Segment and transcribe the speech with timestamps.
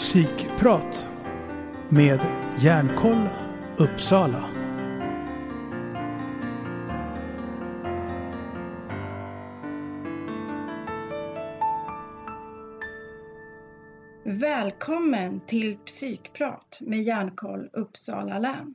[0.00, 1.08] Psykprat
[1.88, 2.20] med
[2.58, 3.28] Järnkoll
[3.78, 4.50] Uppsala.
[14.24, 18.74] Välkommen till Psykprat med Järnkoll Uppsala län.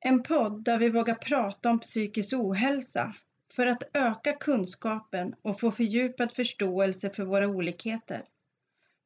[0.00, 3.14] En podd där vi vågar prata om psykisk ohälsa
[3.52, 8.24] för att öka kunskapen och få fördjupad förståelse för våra olikheter.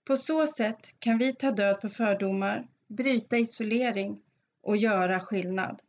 [0.05, 4.23] På så sätt kan vi ta död på fördomar, bryta isolering
[4.63, 5.83] och göra skillnad.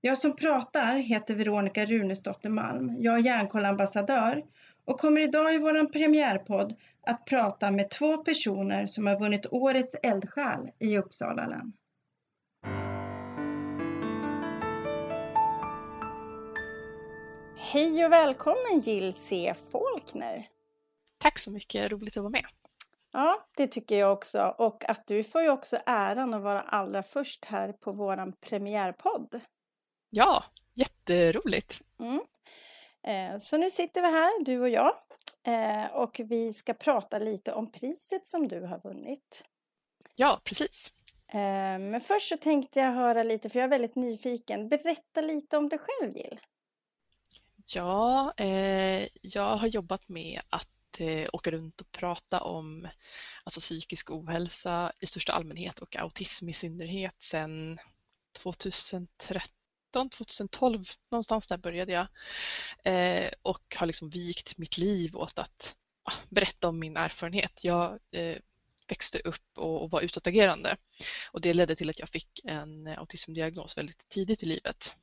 [0.00, 2.96] Jag som pratar heter Veronica Runesdotter Malm.
[2.98, 4.44] Jag är Hjärnkollambassadör
[4.84, 9.96] och kommer idag i vår premiärpodd att prata med två personer som har vunnit Årets
[10.02, 11.72] eldsjäl i Uppsala län.
[17.56, 19.54] Hej och välkommen Jill C.
[19.72, 20.57] Faulkner!
[21.18, 22.46] Tack så mycket, roligt att vara med.
[23.12, 24.54] Ja, det tycker jag också.
[24.58, 29.40] Och att du får ju också äran att vara allra först här på vår premiärpodd.
[30.10, 31.82] Ja, jätteroligt.
[31.98, 32.20] Mm.
[33.02, 34.94] Eh, så nu sitter vi här, du och jag,
[35.42, 39.44] eh, och vi ska prata lite om priset som du har vunnit.
[40.14, 40.92] Ja, precis.
[41.28, 44.68] Eh, men först så tänkte jag höra lite, för jag är väldigt nyfiken.
[44.68, 46.40] Berätta lite om dig själv, Jill.
[47.74, 48.32] Ja,
[49.22, 52.88] jag har jobbat med att eh, åka runt och prata om
[53.44, 57.78] alltså, psykisk ohälsa i största allmänhet och autism i synnerhet sedan
[58.42, 59.50] 2013
[60.10, 62.06] 2012, någonstans där började jag.
[62.84, 67.64] Eh, och har liksom vikt mitt liv åt att ah, berätta om min erfarenhet.
[67.64, 68.36] Jag eh,
[68.88, 70.76] växte upp och, och var utåtagerande
[71.32, 74.96] och det ledde till att jag fick en eh, autismdiagnos väldigt tidigt i livet.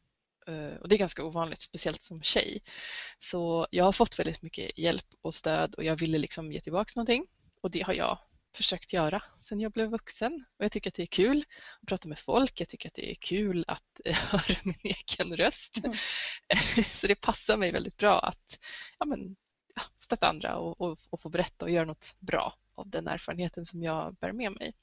[0.48, 2.62] Eh, och det är ganska ovanligt, speciellt som tjej.
[3.20, 6.92] Så jag har fått väldigt mycket hjälp och stöd och jag ville liksom ge tillbaka
[6.96, 7.26] någonting
[7.62, 8.18] och det har jag
[8.56, 11.44] försökt göra sedan jag blev vuxen och jag tycker att det är kul
[11.82, 12.62] att prata med folk.
[12.62, 15.78] Jag tycker att det är kul att höra min egen röst.
[15.78, 15.94] Mm.
[16.94, 18.60] Så det passar mig väldigt bra att
[19.00, 19.36] ja, men,
[19.76, 23.66] ja, stötta andra och, och, och, få berätta och göra något bra av den erfarenheten
[23.66, 24.74] som jag bär med mig.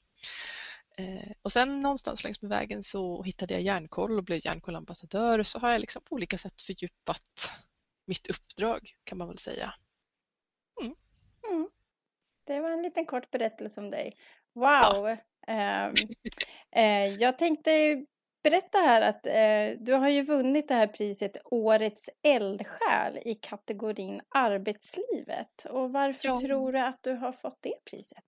[0.97, 5.59] Eh, och sen någonstans längs med vägen så hittade jag Järnkoll och blev Järnkollambassadör så
[5.59, 7.51] har jag liksom på olika sätt fördjupat
[8.05, 9.73] mitt uppdrag kan man väl säga.
[10.81, 10.95] Mm.
[11.49, 11.69] Mm.
[12.43, 14.17] Det var en liten kort berättelse om dig.
[14.53, 15.07] Wow!
[15.07, 15.17] Ja.
[15.47, 15.93] Eh,
[16.71, 18.05] eh, jag tänkte
[18.43, 24.21] berätta här att eh, du har ju vunnit det här priset Årets eldsjäl i kategorin
[24.29, 25.65] arbetslivet.
[25.69, 26.39] Och varför ja.
[26.39, 28.23] tror du att du har fått det priset?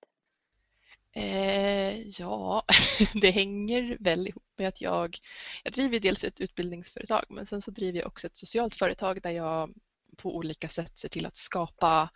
[1.17, 2.65] Eh, ja,
[3.21, 5.17] det hänger väl ihop med att jag,
[5.63, 9.31] jag driver dels ett utbildningsföretag men sen så driver jag också ett socialt företag där
[9.31, 9.73] jag
[10.17, 12.09] på olika sätt ser till att skapa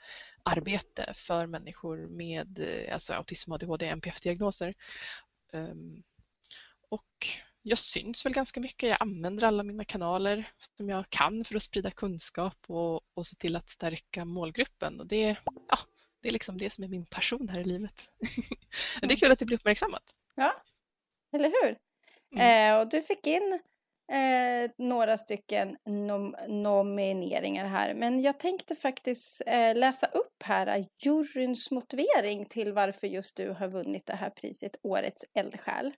[0.44, 4.74] arbete för människor med eh, alltså autism, ADHD, NPF-diagnoser.
[5.54, 6.04] Um, ehm,
[6.90, 7.28] och
[7.62, 8.90] jag syns väl ganska mycket.
[8.90, 13.36] Jag använder alla mina kanaler som jag kan för att sprida kunskap och, och se
[13.36, 15.00] till att stärka målgruppen.
[15.00, 15.78] Och det, ja,
[16.22, 18.10] det är liksom det som är min passion här i livet.
[19.02, 20.04] Men det är kul att det blir uppmärksammat.
[20.36, 20.64] Ja,
[21.34, 21.78] eller hur?
[22.36, 22.74] Mm.
[22.74, 23.60] Eh, och du fick in
[24.12, 27.94] eh, några stycken nom nomineringar här.
[27.94, 33.68] Men jag tänkte faktiskt eh, läsa upp här juryns motivering till varför just du har
[33.68, 35.94] vunnit det här priset, Årets eldsjäl.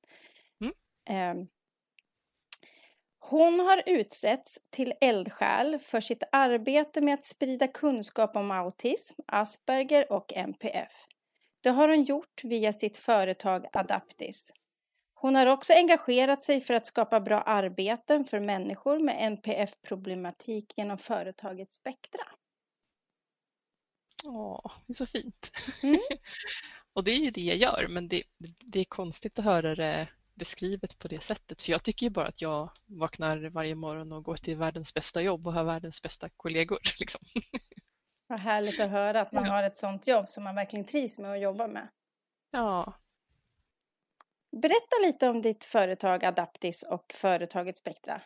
[0.61, 1.47] Mm.
[3.23, 10.11] Hon har utsetts till eldsjäl för sitt arbete med att sprida kunskap om autism, Asperger
[10.11, 10.91] och NPF.
[11.63, 14.53] Det har hon gjort via sitt företag Adaptis.
[15.13, 20.97] Hon har också engagerat sig för att skapa bra arbeten för människor med NPF-problematik genom
[20.97, 22.23] företaget Spektra.
[24.25, 25.51] Åh, det är så fint.
[25.83, 25.99] Mm.
[26.93, 28.23] och det är ju det jag gör, men det,
[28.59, 30.07] det är konstigt att höra det
[30.41, 31.61] beskrivet på det sättet.
[31.61, 35.21] För jag tycker ju bara att jag vaknar varje morgon och går till världens bästa
[35.21, 36.79] jobb och har världens bästa kollegor.
[36.99, 37.21] Liksom.
[38.27, 39.51] Vad härligt att höra att man ja.
[39.51, 41.87] har ett sånt jobb som man verkligen trivs med att jobba med.
[42.51, 42.93] Ja.
[44.61, 48.21] Berätta lite om ditt företag Adaptis och företaget Spektra.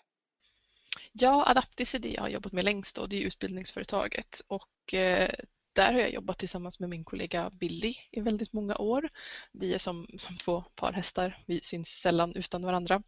[1.12, 5.32] Ja, Adaptis är det jag har jobbat med längst och det är utbildningsföretaget och eh,
[5.76, 9.10] där har jag jobbat tillsammans med min kollega Billy i väldigt många år.
[9.52, 13.02] Vi är som, som två par hästar, vi syns sällan utan varandra.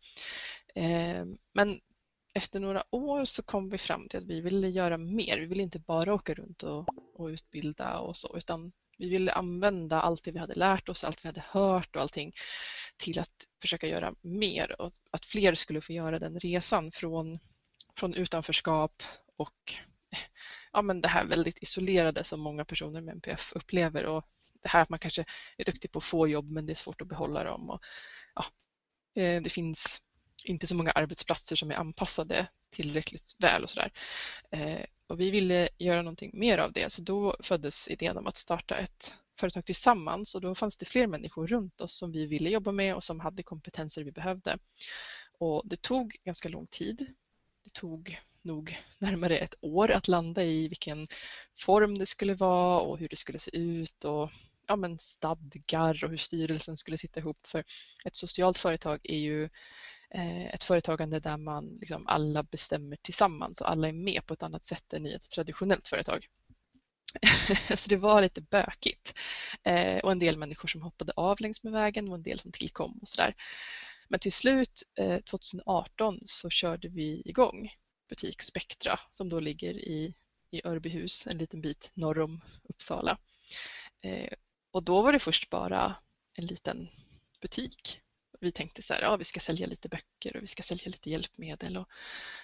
[0.75, 1.79] Eh, men
[2.33, 5.37] efter några år så kom vi fram till att vi ville göra mer.
[5.37, 6.85] Vi ville inte bara åka runt och,
[7.15, 11.25] och utbilda och så, utan vi ville använda allt det vi hade lärt oss, allt
[11.25, 12.33] vi hade hört och allting
[12.97, 17.39] till att försöka göra mer och att fler skulle få göra den resan från,
[17.95, 19.03] från utanförskap
[19.37, 19.73] och
[20.77, 24.25] ja, men det här väldigt isolerade som många personer med NPF upplever och
[24.62, 25.25] det här att man kanske
[25.57, 27.69] är duktig på att få jobb men det är svårt att behålla dem.
[27.69, 27.81] Och,
[28.35, 28.45] ja,
[29.21, 30.01] eh, det finns
[30.44, 33.91] inte så många arbetsplatser som är anpassade tillräckligt väl och sådär.
[34.51, 38.38] Eh, och vi ville göra någonting mer av det så då föddes idén om att
[38.38, 42.50] starta ett företag tillsammans och då fanns det fler människor runt oss som vi ville
[42.50, 44.57] jobba med och som hade kompetenser vi behövde.
[45.39, 47.13] Och det tog ganska lång tid.
[47.63, 51.07] Det tog nog närmare ett år att landa i vilken
[51.57, 54.29] form det skulle vara och hur det skulle se ut och
[54.67, 57.47] ja, men stadgar och hur styrelsen skulle sitta ihop.
[57.47, 57.63] För
[58.05, 59.44] ett socialt företag är ju
[60.09, 64.44] eh, ett företagande där man liksom alla bestämmer tillsammans och alla är med på ett
[64.44, 66.27] annat sätt än i ett traditionellt företag.
[67.75, 69.19] så det var lite bökigt
[69.63, 72.51] eh, och en del människor som hoppade av längs med vägen och en del som
[72.51, 73.35] tillkom och sådär.
[74.09, 77.71] Men till slut eh, 2018 så körde vi igång
[78.07, 80.15] butik Spektra som då ligger i,
[80.51, 83.18] i Örbyhus, en liten bit norr om Uppsala.
[84.01, 84.33] Eh,
[84.71, 85.95] och då var det först bara
[86.33, 86.88] en liten
[87.42, 88.01] butik.
[88.39, 91.09] Vi tänkte så här, ja vi ska sälja lite böcker och vi ska sälja lite
[91.09, 91.87] hjälpmedel och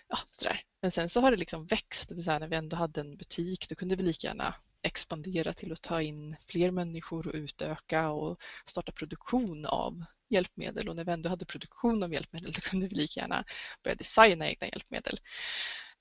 [0.07, 0.61] ja, sådär.
[0.81, 3.17] Men sen så har det liksom växt, det vill säga när vi ändå hade en
[3.17, 8.09] butik då kunde vi lika gärna expandera till att ta in fler människor och utöka
[8.09, 12.87] och starta produktion av hjälpmedel och när vi ändå hade produktion av hjälpmedel då kunde
[12.87, 13.43] vi lika gärna
[13.83, 15.19] börja designa egna hjälpmedel.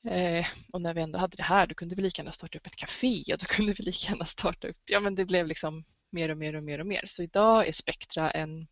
[0.04, 2.66] Eh, och när vi ändå hade det här då kunde vi lika gärna starta upp
[2.66, 5.84] ett café och då kunde vi lika gärna starta upp, ja men det blev liksom
[6.12, 7.04] mer och mer och mer och mer.
[7.06, 8.66] Så idag är Spektra en,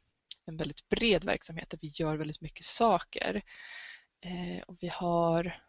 [0.51, 3.43] en väldigt bred verksamhet där vi gör väldigt mycket saker.
[4.25, 5.61] Eh, och vi har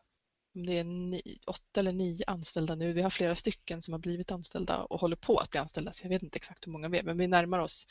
[0.55, 2.93] om det är nio, åtta eller nio anställda nu.
[2.93, 6.05] Vi har flera stycken som har blivit anställda och håller på att bli anställda så
[6.05, 7.87] jag vet inte exakt hur många vi är men vi närmar oss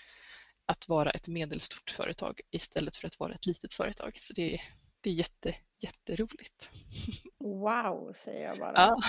[0.66, 4.16] att vara ett medelstort företag istället för att vara ett litet företag.
[4.19, 4.60] Så det är,
[5.00, 6.70] det är jätte, jätteroligt.
[7.38, 8.72] Wow, säger jag bara.
[8.76, 9.00] Ja.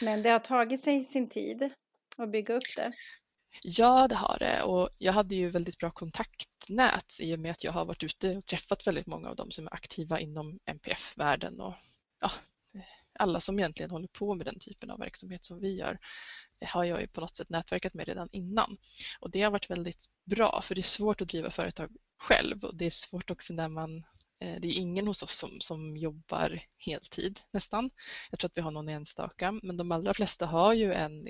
[0.00, 1.70] Men det har tagit sig sin tid
[2.16, 2.92] att bygga upp det.
[3.62, 5.90] Ja, det har det och jag hade ju väldigt bra
[6.68, 9.50] nät i och med att jag har varit ute och träffat väldigt många av dem
[9.50, 11.74] som är aktiva inom MPF-världen och
[12.20, 12.30] ja,
[13.18, 15.98] alla som egentligen håller på med den typen av verksamhet som vi gör
[16.60, 18.76] eh, har jag ju på något sätt nätverkat med redan innan.
[19.20, 22.76] Och det har varit väldigt bra för det är svårt att driva företag själv och
[22.76, 23.96] det är svårt också när man
[24.40, 27.90] eh, det är ingen hos oss som, som jobbar heltid nästan.
[28.30, 31.28] Jag tror att vi har någon enstaka, men de allra flesta har ju en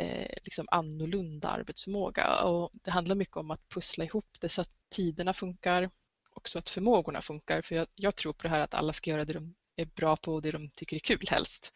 [0.00, 4.70] eh, liksom annorlunda arbetsförmåga och det handlar mycket om att pussla ihop det så att
[4.90, 5.90] tiderna funkar
[6.30, 7.62] och så att förmågorna funkar.
[7.62, 10.16] För jag, jag tror på det här att alla ska göra det de är bra
[10.16, 11.72] på och det de tycker är kul helst.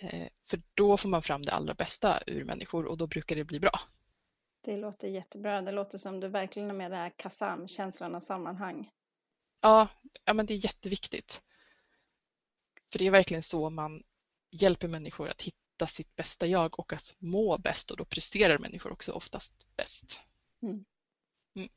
[0.00, 3.44] Eh, för då får man fram det allra bästa ur människor och då brukar det
[3.44, 3.80] bli bra.
[4.64, 5.62] Det låter jättebra.
[5.62, 8.90] Det låter som du verkligen är med det här KASAM, känslan av sammanhang.
[9.60, 9.88] Ja,
[10.24, 11.42] ja, men det är jätteviktigt.
[12.92, 14.02] För det är verkligen så man
[14.50, 18.92] hjälper människor att hitta sitt bästa jag och att må bäst och då presterar människor
[18.92, 20.22] också oftast bäst.
[20.62, 20.84] Mm.
[21.56, 21.68] Mm.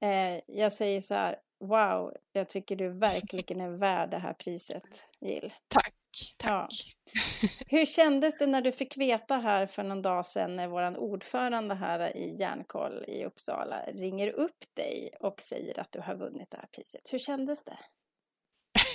[0.00, 5.08] Eh, jag säger så här, wow, jag tycker du verkligen är värd det här priset,
[5.20, 5.52] Jill.
[5.68, 5.94] Tack
[6.36, 6.94] tack.
[7.12, 7.48] Ja.
[7.66, 11.74] Hur kändes det när du fick veta här för någon dag sedan när vår ordförande
[11.74, 16.56] här i Järnkoll i Uppsala ringer upp dig och säger att du har vunnit det
[16.56, 17.12] här priset?
[17.12, 17.78] Hur kändes det?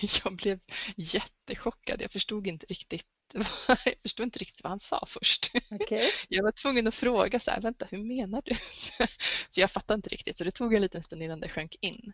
[0.23, 0.59] Jag blev
[0.95, 2.01] jättechockad.
[2.01, 3.05] Jag förstod inte riktigt
[3.67, 5.51] jag förstod inte riktigt vad han sa först.
[5.69, 6.09] Okay.
[6.29, 8.55] Jag var tvungen att fråga så här, vänta, hur menar du?
[9.53, 12.13] För jag fattade inte riktigt, så det tog en liten stund innan det sjönk in.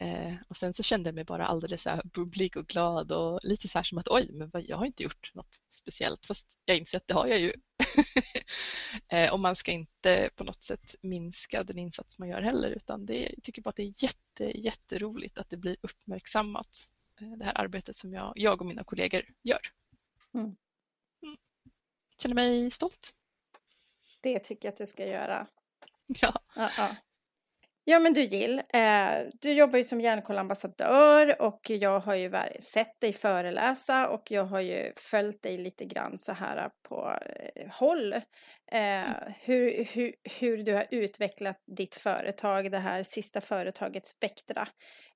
[0.00, 3.40] Eh, och sen så kände jag mig bara alldeles så här bubblig och glad och
[3.42, 6.76] lite så här som att oj, men jag har inte gjort något speciellt fast jag
[6.76, 7.52] inser att det har jag ju.
[9.08, 13.06] eh, och man ska inte på något sätt minska den insats man gör heller utan
[13.06, 16.88] det, jag tycker bara att det är jätte, jätteroligt att det blir uppmärksammat
[17.20, 19.60] eh, det här arbetet som jag, jag och mina kollegor gör.
[20.34, 20.56] Mm.
[21.22, 21.36] Mm.
[22.18, 23.14] Känner mig stolt.
[24.20, 25.46] Det tycker jag att du ska göra.
[26.06, 26.28] Ja.
[26.28, 26.96] Uh -uh.
[27.84, 33.00] Ja men du Jill, eh, du jobbar ju som Hjärnkollambassadör och jag har ju sett
[33.00, 37.18] dig föreläsa och jag har ju följt dig lite grann så här på
[37.54, 38.12] eh, håll.
[38.72, 39.10] Eh,
[39.40, 44.68] hur, hur, hur du har utvecklat ditt företag, det här sista företaget Spektra.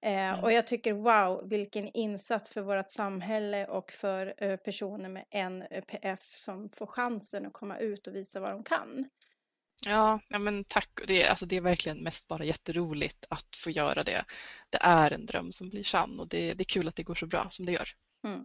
[0.02, 0.44] Eh, mm.
[0.44, 6.22] Och jag tycker wow, vilken insats för vårt samhälle och för eh, personer med NPF
[6.22, 9.04] som får chansen att komma ut och visa vad de kan.
[9.86, 10.90] Ja, ja men tack.
[11.06, 14.24] Det är, alltså det är verkligen mest bara jätteroligt att få göra det.
[14.70, 17.14] Det är en dröm som blir sann och det, det är kul att det går
[17.14, 17.88] så bra som det gör.
[18.24, 18.44] Mm.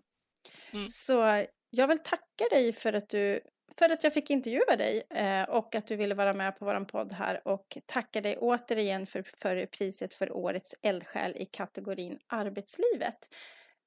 [0.72, 0.88] Mm.
[0.88, 3.42] Så jag vill tacka dig för att du
[3.78, 6.86] för att jag fick intervjua dig eh, och att du ville vara med på vår
[6.86, 13.36] podd här och tacka dig återigen för, för priset för årets eldsjäl i kategorin arbetslivet.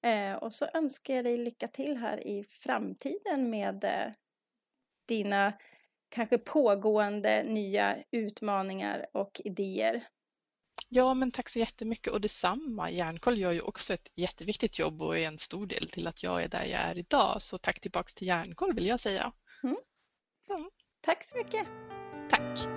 [0.03, 4.13] Eh, och så önskar jag dig lycka till här i framtiden med eh,
[5.09, 5.53] dina
[6.15, 10.05] kanske pågående nya utmaningar och idéer.
[10.89, 12.91] Ja, men tack så jättemycket och detsamma.
[12.91, 16.43] Järnkoll gör ju också ett jätteviktigt jobb och är en stor del till att jag
[16.43, 17.43] är där jag är idag.
[17.43, 19.33] Så tack tillbaks till Järnkoll vill jag säga.
[19.63, 19.77] Mm.
[20.51, 20.71] Mm.
[21.01, 21.67] Tack så mycket.
[22.31, 22.74] Tack.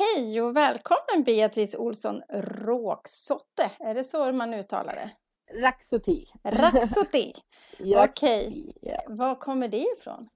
[0.00, 3.70] Hej och välkommen Beatrice Olsson Råksotte.
[3.78, 5.10] Är det så man uttalar det?
[5.62, 6.26] Raksoti.
[6.44, 7.32] Raksoti.
[7.96, 8.72] Okej.
[8.76, 9.16] Okay.
[9.16, 10.28] Var kommer det ifrån?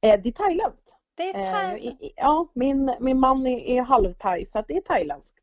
[0.00, 0.88] Eh, det är thailändskt.
[1.14, 2.00] Det är thailand.
[2.00, 5.38] Eh, ja, min, min man är, är halvthai så det är thailändskt.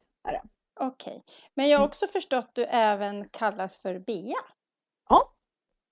[0.79, 1.13] Okej.
[1.13, 1.21] Okay.
[1.53, 1.89] Men jag har mm.
[1.89, 4.39] också förstått att du även kallas för Bea.
[5.09, 5.33] Ja,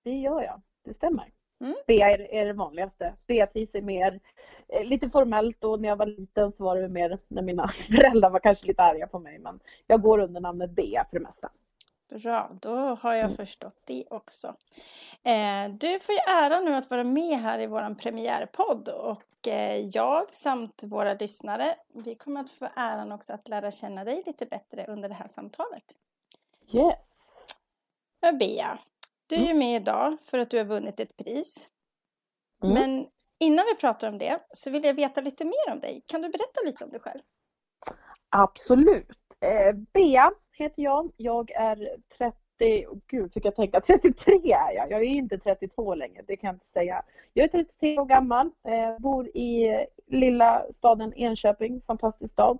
[0.04, 0.62] det gör jag.
[0.84, 1.32] Det stämmer.
[1.60, 1.74] Mm.
[1.86, 3.14] Bea är, är det vanligaste.
[3.26, 4.20] Beatrice är mer
[4.68, 8.30] eh, lite formellt och när jag var liten så var det mer när mina föräldrar
[8.30, 11.50] var kanske lite arga på mig men jag går under namnet Bea för det mesta.
[12.10, 13.36] Bra, då har jag mm.
[13.36, 14.54] förstått det också.
[15.22, 19.88] Eh, du får ju ära nu att vara med här i vår premiärpodd och eh,
[19.92, 24.46] jag samt våra lyssnare, vi kommer att få äran också att lära känna dig lite
[24.46, 25.84] bättre under det här samtalet.
[26.72, 27.20] Yes!
[28.38, 28.78] Bea,
[29.30, 29.58] du är ju mm.
[29.58, 31.68] med idag för att du har vunnit ett pris.
[32.62, 32.74] Mm.
[32.74, 33.06] Men
[33.38, 36.02] innan vi pratar om det så vill jag veta lite mer om dig.
[36.06, 37.20] Kan du berätta lite om dig själv?
[38.28, 39.08] Absolut.
[39.40, 41.12] Eh, Bea heter jag.
[41.16, 44.90] Jag är 30, oh, gud fick jag tänka, 33 är jag.
[44.90, 47.02] Jag är inte 32 längre, det kan jag inte säga.
[47.32, 52.58] Jag är 33 år gammal, eh, bor i lilla staden Enköping, fantastisk stad.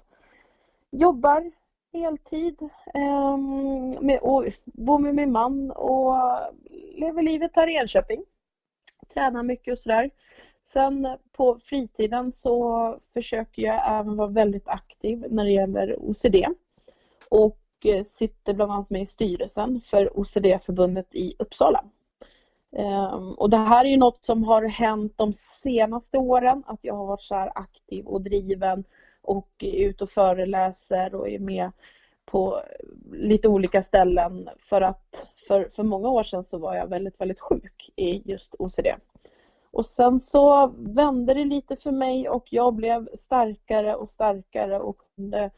[0.90, 1.50] Jobbar
[1.92, 2.58] heltid
[2.94, 6.14] um, med, och bor med min man och
[6.94, 8.24] lever livet här i Enköping.
[9.14, 10.10] Tränar mycket och sådär.
[10.62, 16.36] Sen på fritiden så försöker jag även vara väldigt aktiv när det gäller OCD.
[17.28, 21.84] Och eh, sitter bland annat med i styrelsen för OCD-förbundet i Uppsala.
[22.76, 25.32] Ehm, och det här är ju något som har hänt de
[25.62, 28.84] senaste åren, att jag har varit så här aktiv och driven
[29.22, 31.70] och är ute och föreläser och är med
[32.24, 32.62] på
[33.12, 37.40] lite olika ställen för att för, för många år sedan så var jag väldigt, väldigt
[37.40, 38.86] sjuk i just OCD.
[39.70, 44.96] Och sen så vände det lite för mig och jag blev starkare och starkare och
[45.16, 45.50] kunde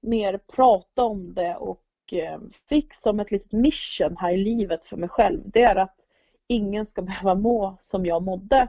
[0.00, 4.96] mer prata om det och eh, fick som ett litet mission här i livet för
[4.96, 5.40] mig själv.
[5.44, 5.96] Det är att
[6.46, 8.68] ingen ska behöva må som jag mådde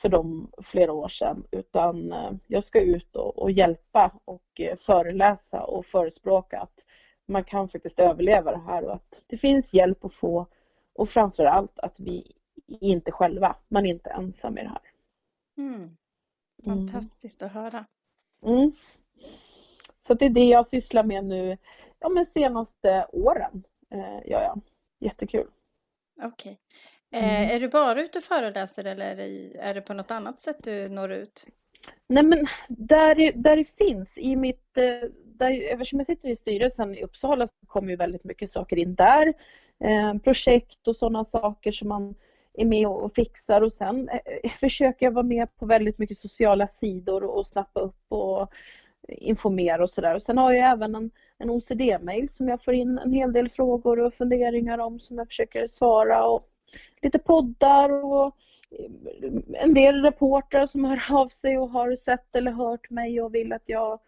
[0.00, 4.76] för de flera år sedan utan eh, jag ska ut och, och, hjälpa och eh,
[4.76, 6.84] föreläsa och förespråka att
[7.26, 10.46] man kan faktiskt överleva det här och att det finns hjälp att få
[10.92, 12.32] och framförallt att vi
[12.66, 14.80] inte själva, man är inte ensam i det här.
[15.58, 15.74] Mm.
[15.74, 15.96] mm.
[16.64, 17.48] Fantastiskt mm.
[17.48, 17.84] att höra.
[18.42, 18.72] Mm.
[19.98, 21.58] Så det är det jag sysslar med nu,
[21.98, 24.60] ja men senaste åren eh, gör jag.
[24.98, 25.50] Jättekul.
[26.22, 26.52] Okej.
[26.52, 26.58] Eh,
[27.14, 27.50] mm.
[27.50, 29.16] Är du bara ute och föreläser eller
[29.56, 31.46] är det på något annat sätt du når ut?
[32.08, 36.94] Nej men där, där det finns i mitt, eh, där, eftersom jag sitter i styrelsen
[36.94, 39.34] i Uppsala så kommer ju väldigt mycket saker in där.
[39.84, 42.14] Eh, projekt och sådana saker som man
[42.54, 46.66] är med och fixar och sen eh, försöker jag vara med på väldigt mycket sociala
[46.66, 48.52] sidor och, och snappa upp och
[49.08, 50.18] informera och sådär.
[50.18, 54.00] Sen har jag även en, en OCD-mail som jag får in en hel del frågor
[54.00, 56.48] och funderingar om som jag försöker svara och
[57.02, 58.36] lite poddar och
[58.70, 63.34] eh, en del reportrar som hör av sig och har sett eller hört mig och
[63.34, 64.00] vill att jag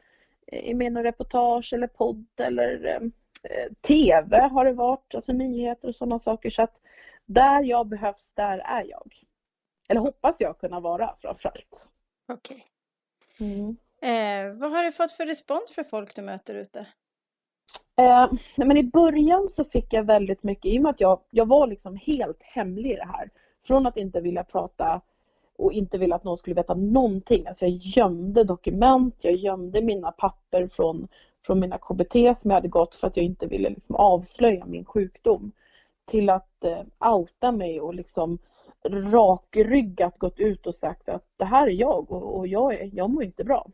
[0.47, 3.01] är med i någon reportage eller podd eller
[3.43, 6.51] eh, TV har det varit, alltså nyheter och sådana saker.
[6.51, 6.81] Så att
[7.27, 9.15] där jag behövs, där är jag.
[9.89, 11.87] Eller hoppas jag kunna vara framförallt.
[12.29, 12.67] Okej.
[13.37, 13.53] Okay.
[13.53, 13.77] Mm.
[14.03, 16.87] Eh, vad har du fått för respons för folk du möter ute?
[17.97, 21.49] Eh, men I början så fick jag väldigt mycket, i och med att jag, jag
[21.49, 23.31] var liksom helt hemlig i det här.
[23.67, 25.01] Från att inte vilja prata
[25.59, 27.47] och inte vilja att någon skulle veta någonting.
[27.47, 31.09] Alltså jag gömde dokument, jag gömde mina papper från,
[31.47, 34.85] från mina KBT som jag hade gått för att jag inte ville liksom avslöja min
[34.85, 35.53] sjukdom.
[36.05, 38.39] Till att eh, outa mig och liksom
[38.91, 43.11] rakryggat gått ut och sagt att det här är jag och, och jag, är, jag
[43.11, 43.67] mår inte bra.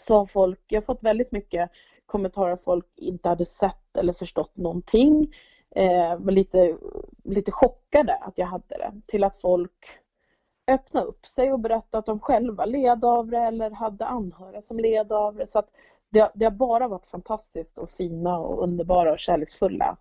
[0.00, 1.70] Så har folk, jag har fått väldigt mycket
[2.06, 5.34] kommentarer folk inte hade sett eller förstått någonting.
[5.70, 6.76] Eh, var lite,
[7.24, 8.92] lite chockade att jag hade det.
[9.06, 9.98] Till att folk
[10.66, 14.78] öppnade upp sig och berättade att de själva led av det eller hade anhöriga som
[14.78, 15.46] led av det.
[15.46, 15.70] Så att
[16.10, 19.96] det, det har bara varit fantastiskt och fina och underbara och kärleksfulla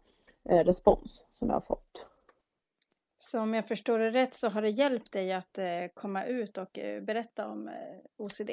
[0.50, 2.06] eh, respons som jag har fått.
[3.18, 6.58] Så om jag förstår det rätt så har det hjälpt dig att eh, komma ut
[6.58, 7.74] och eh, berätta om eh,
[8.18, 8.50] OCD?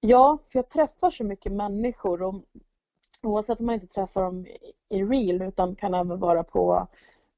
[0.00, 2.34] Ja, för jag träffar så mycket människor och
[3.22, 4.46] oavsett om man inte träffar dem
[4.88, 6.86] i real utan kan även vara på,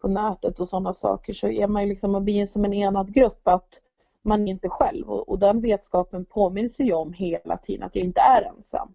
[0.00, 3.14] på nätet och sådana saker så är man ju liksom, man blir som en enad
[3.14, 3.80] grupp att
[4.22, 8.04] man är inte själv och, och den vetskapen påminns ju om hela tiden att jag
[8.04, 8.94] inte är ensam.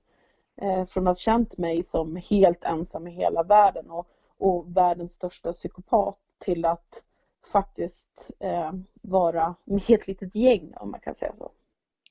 [0.62, 4.08] Eh, från att ha känt mig som helt ensam i hela världen och,
[4.38, 7.04] och världens största psykopat till att
[7.52, 11.52] faktiskt eh, vara med ett litet gäng om man kan säga så.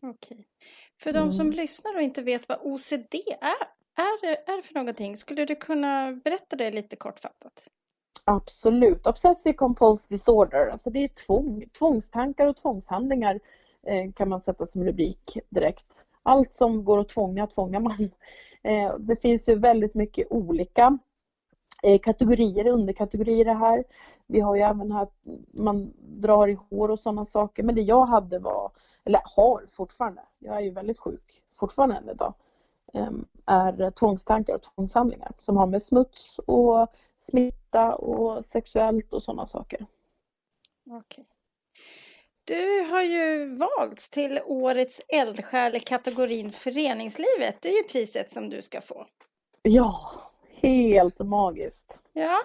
[0.03, 0.47] Okej.
[1.03, 1.57] För de som mm.
[1.57, 5.17] lyssnar och inte vet vad OCD är, är är för någonting?
[5.17, 7.69] Skulle du kunna berätta det lite kortfattat?
[8.25, 9.07] Absolut.
[9.07, 13.41] Obsessive compulsive disorder, alltså det är tvång, tvångstankar och tvångshandlingar
[13.87, 15.87] eh, kan man sätta som rubrik direkt.
[16.23, 18.11] Allt som går att tvånga, tvångar man.
[18.67, 20.99] Eh, det finns ju väldigt mycket olika
[21.83, 23.85] eh, kategorier, underkategorier det här.
[24.27, 25.09] Vi har ju även här,
[25.53, 27.63] man drar i hår och sådana saker.
[27.63, 28.71] Men det jag hade var,
[29.05, 32.35] eller har fortfarande, jag är ju väldigt sjuk fortfarande än idag,
[32.95, 39.47] ehm, är tvångstankar och tvångshandlingar som har med smuts och smitta och sexuellt och sådana
[39.47, 39.87] saker.
[40.91, 41.27] Okej.
[42.45, 47.63] Du har ju valts till årets eldsjäl i kategorin föreningslivet.
[47.63, 49.07] Det är ju priset som du ska få.
[49.63, 50.01] Ja,
[50.51, 51.99] helt magiskt.
[52.13, 52.39] Ja,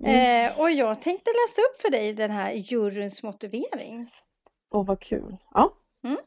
[0.00, 0.50] mm.
[0.50, 4.10] eh, och jag tänkte läsa upp för dig den här juryns motivering.
[4.70, 5.36] Åh, vad kul.
[5.54, 5.72] Ja.
[6.04, 6.18] Mm.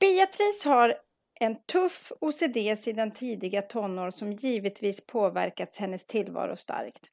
[0.00, 0.94] Beatrice har
[1.40, 7.10] en tuff OCD sedan tidiga tonår som givetvis påverkat hennes tillvaro starkt.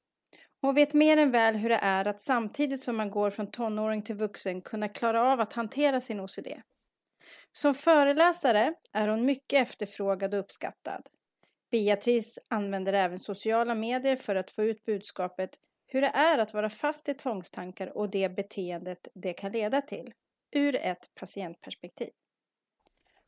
[0.62, 4.02] Hon vet mer än väl hur det är att samtidigt som man går från tonåring
[4.02, 6.48] till vuxen kunna klara av att hantera sin OCD.
[7.52, 11.08] Som föreläsare är hon mycket efterfrågad och uppskattad.
[11.72, 15.50] Beatrice använder även sociala medier för att få ut budskapet
[15.88, 20.14] hur det är att vara fast i tvångstankar och det beteendet det kan leda till,
[20.52, 22.10] ur ett patientperspektiv.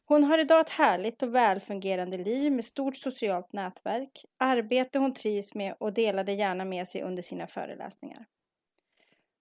[0.06, 5.56] Hon har idag ett härligt och välfungerande liv med stort socialt nätverk, arbete hon trivs
[5.56, 8.26] med och delar det gärna med sig under sina föreläsningar.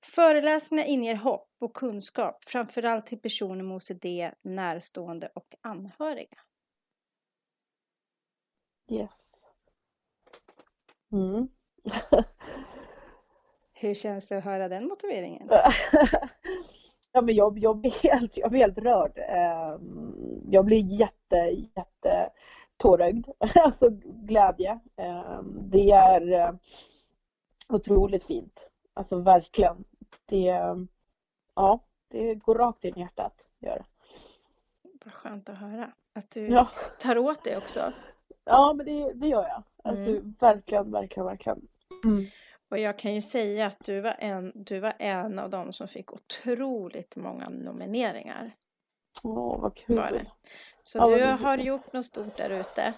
[0.04, 4.06] Föreläsningarna inger hopp och kunskap, framförallt till personer med OCD,
[4.42, 6.38] närstående och anhöriga.
[8.90, 9.46] Yes.
[11.12, 11.48] Mm.
[13.72, 15.48] Hur känns det att höra den motiveringen?
[17.12, 19.18] Ja, men jag, jag, blir helt, jag blir helt rörd.
[19.28, 21.36] Ehm, jag blir jätte,
[21.76, 22.30] jätte
[22.76, 23.28] tårögd.
[23.54, 24.78] Alltså glädje.
[24.96, 26.52] Ehm, det är eh,
[27.68, 28.68] otroligt fint.
[28.94, 29.84] Alltså verkligen.
[30.26, 30.76] Det,
[31.54, 33.46] ja, det går rakt in i hjärtat.
[33.58, 33.84] Gör.
[35.04, 35.92] Vad skönt att höra.
[36.12, 36.68] Att du ja.
[36.98, 37.92] tar åt dig också.
[38.44, 39.62] Ja, men det, det gör jag.
[39.82, 40.34] Alltså mm.
[40.40, 41.68] verkligen, verkligen, verkligen.
[42.04, 42.26] Mm.
[42.70, 45.88] Och jag kan ju säga att du var en, du var en av dem som
[45.88, 48.56] fick otroligt många nomineringar.
[49.22, 49.96] Åh, vad kul.
[49.96, 50.26] Var det.
[50.82, 52.94] Så ja, du har gjort något stort där ute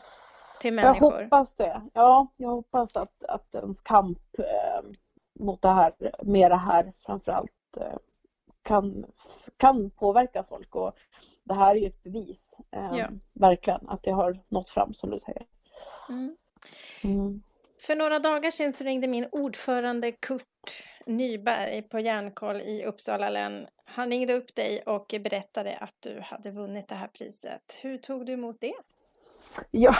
[0.60, 1.12] till människor.
[1.14, 1.82] Jag hoppas det.
[1.92, 4.90] Ja, jag hoppas att, att ens kamp eh,
[5.38, 7.96] mot det här, med det här framförallt, eh,
[8.62, 9.04] kan,
[9.56, 10.74] kan påverka folk.
[10.76, 10.92] Och
[11.44, 13.08] det här är ju ett bevis, eh, ja.
[13.32, 15.46] verkligen, att det har nått fram som du säger.
[16.08, 16.36] Mm.
[17.04, 17.42] Mm.
[17.80, 20.44] För några dagar sedan så ringde min ordförande Kurt
[21.06, 23.66] Nyberg på Järnkoll i Uppsala län.
[23.84, 27.78] Han ringde upp dig och berättade att du hade vunnit det här priset.
[27.82, 28.72] Hur tog du emot det?
[29.70, 29.94] Ja,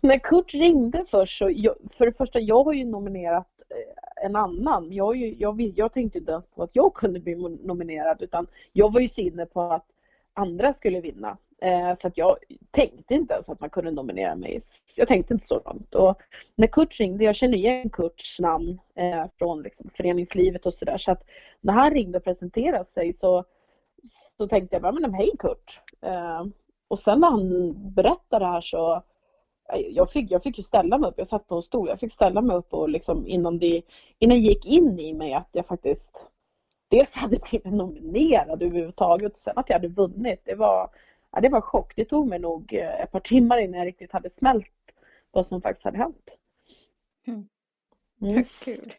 [0.00, 4.36] när Kurt ringde först så, jag, för det första, jag har ju nominerat eh, en
[4.36, 4.92] annan.
[4.92, 9.00] Jag, jag, jag tänkte inte ens på att jag kunde bli nominerad utan jag var
[9.00, 9.86] ju så inne på att
[10.34, 11.38] andra skulle vinna.
[11.64, 12.36] Eh, så att jag
[12.70, 14.62] tänkte inte ens att man kunde nominera mig.
[14.94, 15.94] Jag tänkte inte så långt.
[15.94, 16.22] Och
[16.56, 20.98] när Kurt ringde, jag känner igen Kurts namn eh, från liksom föreningslivet och sådär.
[20.98, 21.22] Så att
[21.60, 23.44] när han ringde och presenterade sig så,
[24.36, 25.80] så tänkte jag bara, men hej Kurt.
[26.02, 26.44] Eh,
[26.88, 28.94] och sen när han berättade det här så
[29.72, 32.00] eh, jag fick, jag fick ju ställa mig upp, jag satt på en stol, jag
[32.00, 33.82] fick ställa mig upp och liksom innan det,
[34.18, 36.26] innan det gick in i mig att jag faktiskt
[36.88, 40.40] dels hade blivit nominerad överhuvudtaget och sen att jag hade vunnit.
[40.44, 40.90] Det var,
[41.34, 41.96] ja, det var chock.
[41.96, 44.66] Det tog mig nog eh, ett par timmar innan jag riktigt hade smält
[45.30, 46.30] vad som faktiskt hade hänt.
[47.26, 47.48] Mm.
[48.20, 48.44] Mm.
[48.60, 48.92] Kul.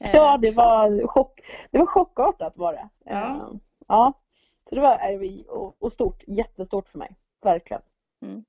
[0.00, 0.40] Ja, eh.
[0.40, 2.88] det var, chock, det var chockartat var det.
[3.04, 3.36] Ja.
[3.36, 3.48] Eh,
[3.88, 4.12] ja.
[4.68, 4.98] Så det var
[5.78, 7.16] och stort, jättestort för mig.
[7.42, 7.82] Verkligen.
[8.22, 8.44] Mm.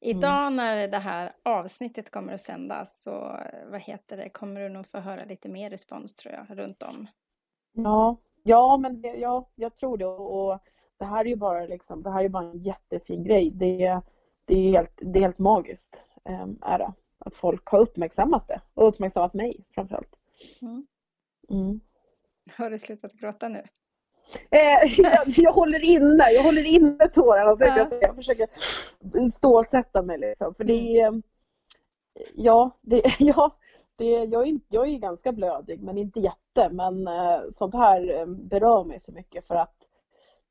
[0.00, 0.56] Idag mm.
[0.56, 4.98] när det här avsnittet kommer att sändas så vad heter det, kommer du nog få
[4.98, 7.06] höra lite mer respons tror jag runt om.
[7.72, 10.06] Ja, ja men ja, jag tror det.
[10.06, 10.60] Och
[10.98, 13.50] det här är ju bara, liksom, det här är bara en jättefin grej.
[13.50, 14.00] Det,
[14.44, 16.00] det, är, helt, det är helt magiskt.
[16.24, 16.92] Ähm, är det.
[17.18, 20.16] Att folk har uppmärksammat det och uppmärksammat mig framförallt.
[20.62, 20.86] Mm.
[21.50, 21.80] Mm.
[22.58, 23.62] Har du slutat gråta nu?
[24.50, 27.56] Eh, jag, jag, håller inne, jag håller inne tårarna.
[27.58, 27.76] Ja.
[27.76, 28.48] Jag, jag försöker
[29.30, 30.54] stålsätta mig liksom.
[30.54, 31.22] För det är,
[32.34, 33.56] ja, det, ja
[33.96, 36.70] det, jag, är, jag är ganska blödig men inte jätte.
[36.70, 39.76] Men eh, sånt här eh, berör mig så mycket för att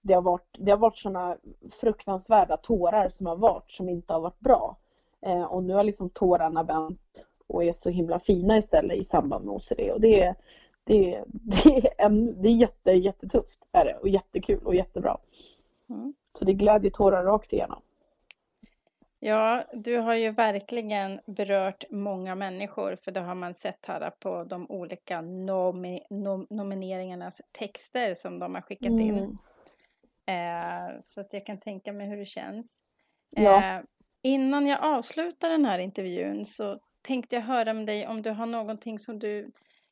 [0.06, 1.38] det har varit, det har varit såna
[1.82, 4.78] fruktansvärda tårar som har varit som inte har varit bra.
[5.22, 9.46] Eh, och nu har liksom tårarna vänt och är så himla fina istället i samband
[9.46, 9.92] med OCD.
[9.94, 10.36] Och det är,
[10.84, 15.18] det, det är, en, det är jätte, jättetufft är det, och jättekul och jättebra.
[15.90, 16.14] Mm.
[16.40, 17.82] Så det är glädjetårar rakt igenom.
[19.20, 24.44] Ja, du har ju verkligen berört många människor för det har man sett här på
[24.44, 29.38] de olika nomi, nom, nomineringarnas texter som de har skickat mm.
[30.26, 32.82] Eh, så att jag kan tänka mig hur det känns.
[33.30, 33.64] Ja.
[33.64, 33.84] Eh,
[34.22, 38.46] innan jag avslutar den här intervjun så tänkte jag höra med dig om du har
[38.46, 39.52] någonting som du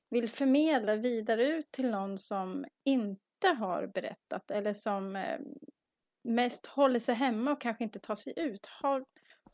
[0.09, 5.39] vill förmedla vidare ut till någon som inte har berättat eller som eh,
[6.23, 8.65] mest håller sig hemma och kanske inte tar sig ut.
[8.81, 9.05] Har,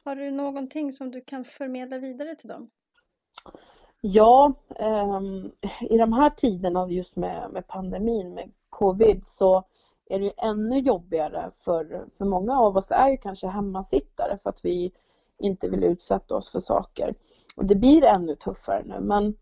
[0.04, 2.70] har du någonting som du kan förmedla vidare till dem?
[4.02, 5.52] Ja, um,
[5.90, 9.66] i de här tiderna just med, med pandemin, med covid, så
[10.10, 14.66] är det ännu jobbigare för, för många av oss är ju kanske hemmasittare för att
[14.66, 14.92] vi
[15.38, 17.16] inte vill utsätta oss för saker.
[17.56, 19.36] Och det blir ännu tuffare nu men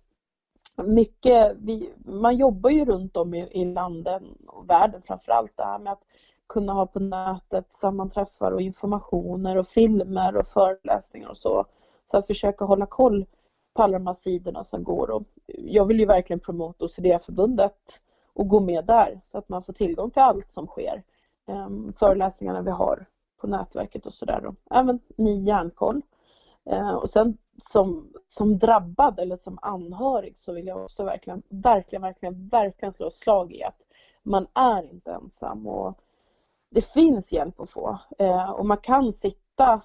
[0.75, 5.79] mycket, vi, man jobbar ju runt om i, i landet och världen framförallt det här
[5.79, 6.03] med att
[6.47, 11.65] kunna ha på nätet sammanträffar och informationer och filmer och föreläsningar och så.
[12.05, 13.25] Så att försöka hålla koll
[13.73, 15.09] på alla de här sidorna som går.
[15.11, 18.01] Och jag vill ju verkligen promota OCD-förbundet
[18.37, 21.03] och gå med där så att man får tillgång till allt som sker.
[21.47, 23.05] Ehm, föreläsningarna vi har
[23.37, 24.53] på nätverket och sådär.
[24.71, 26.01] Även ny hjärnkoll.
[26.65, 27.37] Ehm, och sen
[27.71, 33.07] som, som drabbad eller som anhörig så vill jag också verkligen, verkligen, verkligen, verkligen slå
[33.07, 33.87] ett slag i att
[34.23, 35.99] man är inte ensam och
[36.69, 37.97] det finns hjälp att få.
[38.17, 39.81] Ehm, och man kan sitta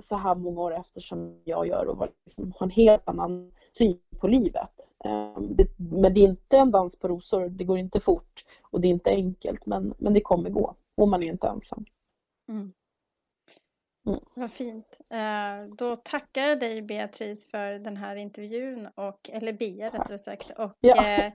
[0.00, 4.00] så här många år efter som jag gör och liksom, ha en helt annan syn
[4.20, 4.85] på livet.
[5.04, 8.88] Ehm, men det är inte en dans på rosor, det går inte fort och det
[8.88, 11.84] är inte enkelt men, men det kommer gå och man är inte ensam.
[12.48, 12.72] Mm.
[14.06, 14.20] Mm.
[14.34, 15.00] Vad fint.
[15.10, 20.50] Eh, då tackar jag dig Beatrice för den här intervjun, och, eller Bia rättare sagt.
[20.50, 21.06] Och, ja.
[21.06, 21.32] Eh,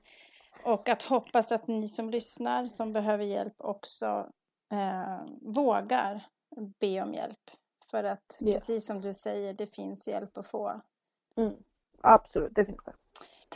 [0.65, 4.32] och att hoppas att ni som lyssnar som behöver hjälp också
[4.71, 6.26] eh, vågar
[6.80, 7.52] be om hjälp.
[7.91, 8.54] För att yeah.
[8.54, 10.82] precis som du säger, det finns hjälp att få.
[11.36, 11.54] Mm.
[12.02, 12.93] Absolut, det finns det.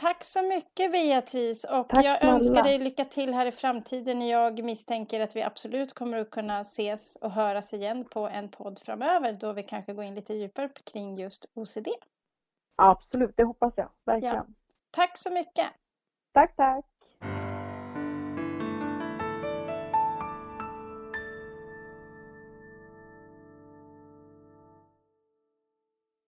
[0.00, 2.34] Tack så mycket Beatrice och Tack jag snälla.
[2.34, 4.28] önskar dig lycka till här i framtiden.
[4.28, 8.78] Jag misstänker att vi absolut kommer att kunna ses och höras igen på en podd
[8.78, 11.88] framöver då vi kanske går in lite djupare kring just OCD.
[12.76, 14.34] Absolut, det hoppas jag verkligen.
[14.34, 14.46] Ja.
[14.90, 15.66] Tack så mycket.
[16.32, 16.84] Tack, tack.